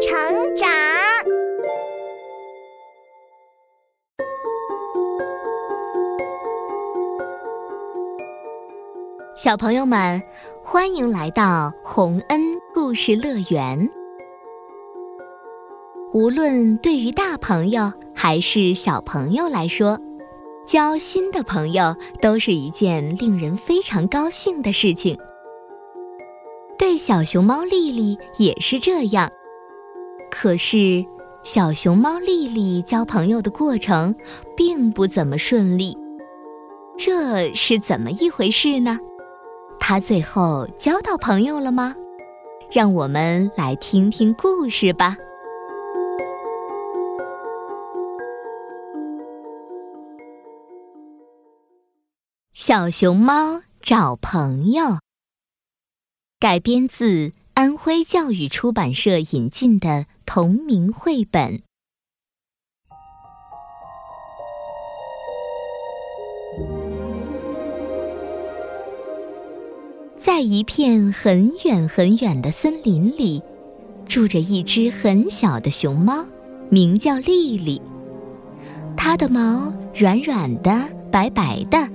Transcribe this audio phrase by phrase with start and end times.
[0.00, 0.66] 成长。
[9.36, 10.22] 小朋友们，
[10.64, 12.40] 欢迎来到洪恩
[12.72, 13.90] 故事乐园。
[16.14, 19.98] 无论对于大朋友还是小朋友来说，
[20.66, 25.18] 交新的朋友都是一件令人非常高兴的事情。
[26.78, 29.30] 对小熊猫丽丽也是这样。
[30.42, 31.04] 可是，
[31.42, 34.14] 小熊猫丽丽交朋友的过程
[34.56, 35.94] 并不怎么顺利。
[36.96, 38.98] 这是怎么一回事呢？
[39.78, 41.94] 她最后交到朋友了吗？
[42.72, 45.14] 让我们来听听故事吧。
[52.54, 55.00] 小熊猫找朋友。
[56.38, 61.60] 改编自安徽教育出版社引进的同名绘本。
[70.16, 73.42] 在一片很远很远的森林里，
[74.06, 76.24] 住着一只很小的熊猫，
[76.68, 77.82] 名叫丽丽。
[78.96, 80.70] 它的毛软软的、
[81.10, 81.88] 白白的，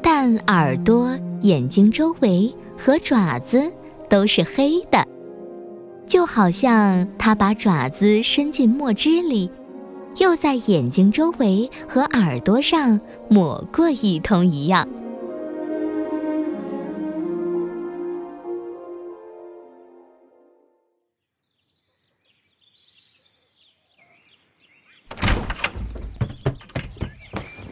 [0.00, 2.50] 但耳朵、眼睛周围。
[2.78, 3.70] 和爪子
[4.08, 5.06] 都是黑的，
[6.10, 9.48] 就好像它把爪子伸进墨汁里，
[10.16, 14.88] 又在眼睛周围和耳朵上抹过一通一样。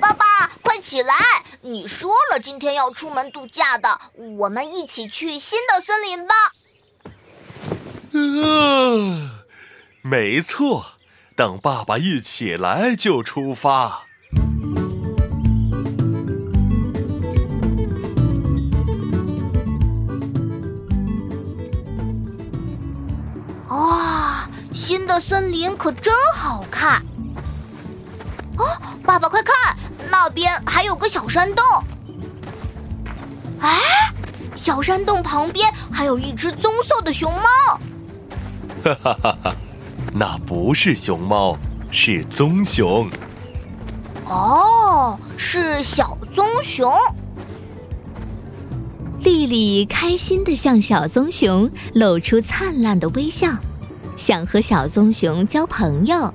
[0.00, 0.24] 爸爸，
[0.62, 1.12] 快起来！
[1.62, 3.98] 你说了今天要出门度假的，
[4.38, 6.34] 我们一起去新的森林吧。
[8.42, 9.30] 呃，
[10.02, 10.92] 没错，
[11.36, 14.06] 等爸爸一起来就出发。
[23.68, 27.02] 哇，新的森林可真好看！
[28.56, 28.64] 哦，
[29.04, 29.76] 爸爸快看！
[30.10, 31.64] 那边还有个小山洞，
[33.60, 33.78] 哎，
[34.56, 37.78] 小山洞旁边还有一只棕色的熊猫。
[38.84, 39.54] 哈哈哈哈，
[40.14, 41.56] 那不是熊猫，
[41.90, 43.10] 是棕熊。
[44.26, 46.92] 哦，是小棕熊。
[49.20, 53.48] 丽丽开心的向小棕熊露出灿烂的微笑，
[54.16, 56.32] 想和小棕熊交朋友。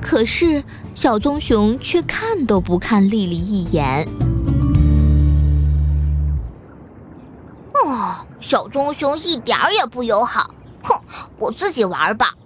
[0.00, 4.06] 可是，小棕熊却看都不看丽丽一眼。
[7.74, 10.52] 哦，小棕熊一点儿也不友好。
[11.42, 12.36] 我自己玩吧。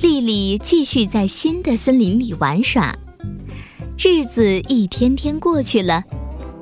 [0.00, 2.92] 丽丽继续在新的森林里玩耍，
[3.96, 6.02] 日子一天天过去了。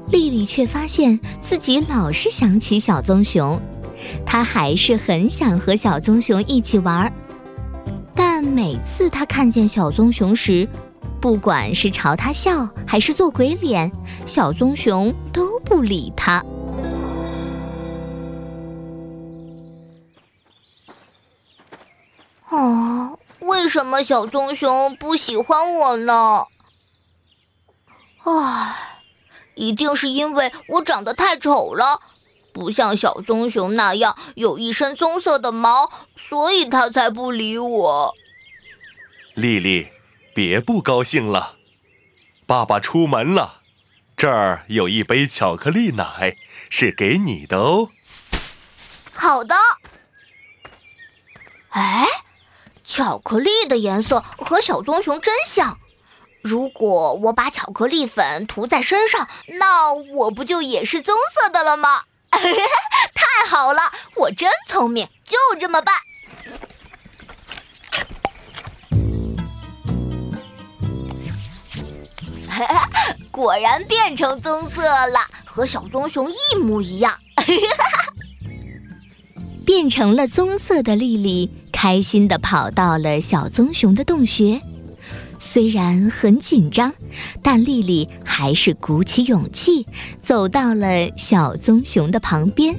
[0.08, 3.58] 丽丽却发现自己老是想起小棕熊，
[4.26, 7.10] 她还是很想和小棕熊一起玩，
[8.14, 10.68] 但每次她看见小棕熊时，
[11.20, 13.92] 不管是朝他笑还是做鬼脸，
[14.26, 16.42] 小棕熊都不理他。
[22.48, 26.46] 哦，为什么小棕熊不喜欢我呢？
[28.24, 28.76] 唉。
[29.56, 32.00] 一定是因为我长得太丑了，
[32.54, 38.14] 不像小棕熊那样有一身棕色的毛，所以它才不理我。
[39.34, 39.88] 丽丽，
[40.34, 41.56] 别不高兴了，
[42.46, 43.62] 爸爸出门了，
[44.16, 46.36] 这儿有一杯巧克力奶，
[46.70, 47.90] 是给你的哦。
[49.12, 49.54] 好的。
[51.70, 52.06] 哎，
[52.84, 55.78] 巧克力的颜色和小棕熊真像。
[56.42, 59.28] 如果我把巧克力粉涂在身上，
[59.58, 62.04] 那我不就也是棕色的了吗？
[62.30, 65.94] 太好了，我真聪明，就这么办。
[73.30, 77.12] 果然变成棕色了，和小棕熊一模一样。
[79.64, 84.60] 变成了棕色的丽丽，开心地跑到了小棕熊的洞穴。
[85.38, 86.92] 虽然很紧张，
[87.42, 89.86] 但丽丽还是鼓起勇气
[90.20, 92.74] 走到了小棕熊的旁边。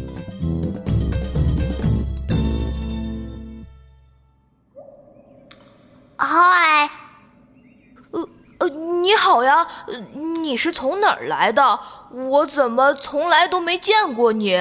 [10.42, 11.80] 你是从哪儿来的？
[12.12, 14.58] 我怎么从来都没见过你？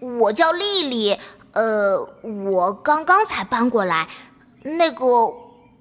[0.00, 1.18] 我叫丽丽，
[1.52, 4.06] 呃，我刚刚才搬过来。
[4.62, 5.06] 那个，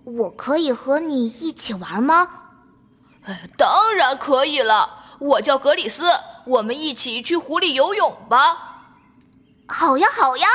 [0.03, 2.29] 我可以和你一起玩吗？
[3.57, 5.03] 当然可以了。
[5.19, 6.05] 我叫格里斯，
[6.45, 8.85] 我们一起去湖里游泳吧。
[9.67, 10.47] 好呀，好呀。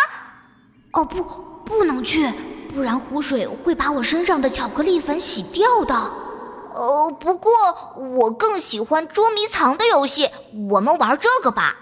[0.93, 1.23] 哦不，
[1.65, 2.31] 不能去，
[2.75, 6.28] 不然湖水会把我身上的巧克力粉洗掉的。
[6.75, 7.51] 呃，不过
[7.97, 10.31] 我更喜欢捉迷藏的游戏，
[10.71, 11.77] 我们玩这个吧。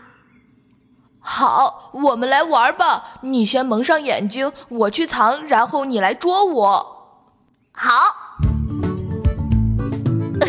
[1.20, 3.18] 好，我们来玩吧。
[3.22, 6.86] 你先蒙上眼睛，我去藏，然后你来捉我。
[7.72, 7.90] 好。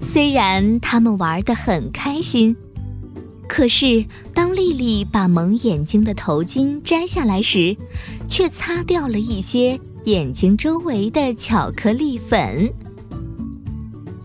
[0.00, 2.56] 虽然他们玩得很开心，
[3.48, 4.04] 可是
[4.34, 7.76] 当丽丽把蒙眼睛的头巾摘下来时，
[8.28, 12.72] 却擦掉了一些眼睛周围的巧克力粉。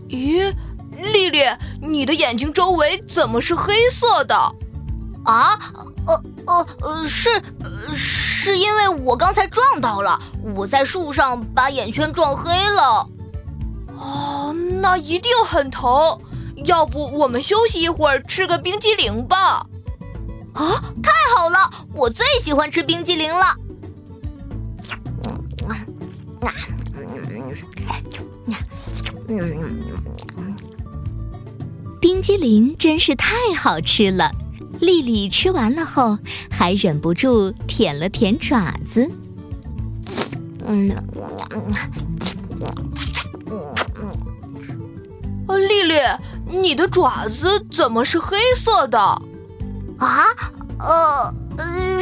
[0.08, 0.54] 咦，
[1.12, 1.40] 丽丽，
[1.82, 4.36] 你的眼睛周围怎么是黑色的？
[5.24, 5.58] 啊，
[6.06, 7.30] 呃呃呃，是
[7.94, 10.20] 是因为我刚才撞到了，
[10.54, 13.08] 我在树上把眼圈撞黑了。
[13.96, 15.90] 哦，那一定很疼。
[16.64, 19.66] 要不我们休息一会儿，吃个冰激凌吧？
[20.52, 23.56] 啊，太好了，我最喜欢吃冰激凌了。
[32.00, 34.30] 冰激凌真是太好吃了。
[34.80, 36.18] 丽丽吃完了后，
[36.50, 39.10] 还忍不住舔了舔爪子。
[40.66, 40.90] 嗯，
[45.46, 45.94] 啊，丽丽，
[46.62, 48.98] 你的爪子怎么是黑色的？
[49.98, 50.26] 啊，
[50.78, 51.34] 呃，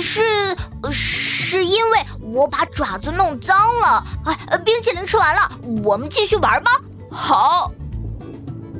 [0.00, 0.56] 是
[0.90, 4.04] 是因为我把爪子弄脏了。
[4.24, 5.50] 哎，冰淇淋吃完了，
[5.82, 6.70] 我们继续玩吧。
[7.10, 7.72] 好。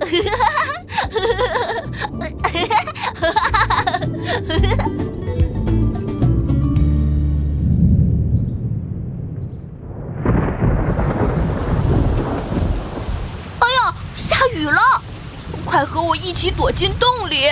[0.00, 0.08] 哎
[16.42, 17.48] 起躲进洞里。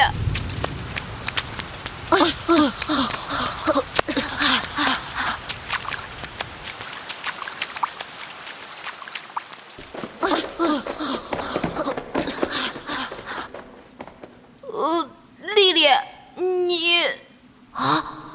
[15.54, 15.86] 丽丽，
[16.34, 17.04] 你。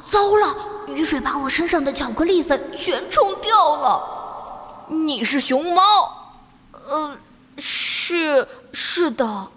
[0.10, 0.56] 糟了，
[0.88, 4.88] 雨水把我身上的巧克力粉全冲掉了。
[4.88, 5.82] 你是熊猫？
[6.72, 7.18] 呃，
[7.58, 9.48] 是是的。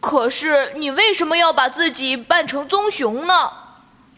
[0.00, 3.50] 可是你为什么要把自己扮成棕熊呢？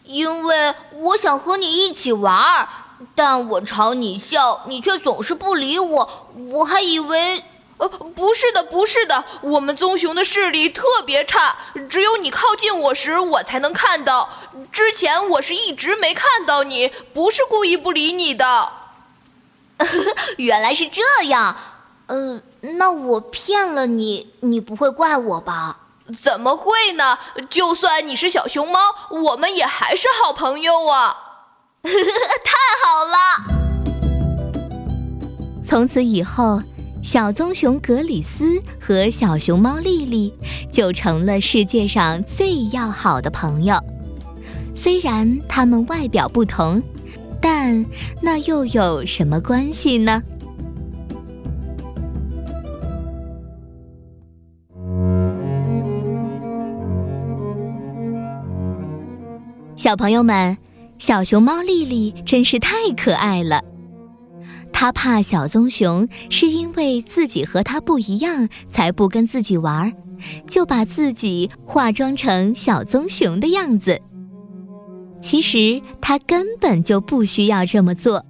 [0.04, 2.68] 因为我想和你一起玩儿，
[3.14, 6.26] 但我朝你笑，你却总是不理我。
[6.50, 7.44] 我还以为……
[7.78, 11.56] 呃，不是的，不是的，我们棕熊的视力特别差，
[11.88, 14.28] 只有你靠近我时，我才能看到。
[14.70, 18.68] 之前我是一直没看到你，不是故意不理你的。
[20.36, 21.56] 原来是这样，
[22.08, 25.78] 呃，那我骗了你，你不会怪我吧？
[26.18, 27.18] 怎么会呢？
[27.48, 28.78] 就算你是小熊猫，
[29.10, 31.16] 我们也还是好朋友啊！
[31.82, 31.90] 太
[32.84, 33.16] 好了！
[35.64, 36.60] 从此以后，
[37.02, 40.34] 小棕熊格里斯和小熊猫丽丽
[40.70, 43.76] 就成了世界上最要好的朋友。
[44.74, 46.82] 虽然他们外表不同，
[47.40, 47.86] 但
[48.20, 50.22] 那又有什么关系呢？
[59.80, 60.58] 小朋友们，
[60.98, 63.62] 小熊猫丽丽真是太可爱了。
[64.74, 69.90] 她怕小棕熊是因为自己和它不一样，才不跟自己玩，
[70.46, 73.98] 就把自己化妆成小棕熊的样子。
[75.18, 78.22] 其实他根本就不需要这么做，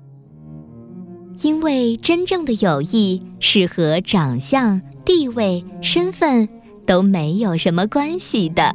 [1.42, 6.48] 因为真正的友谊是和长相、地位、身份
[6.86, 8.72] 都没有什么关系的。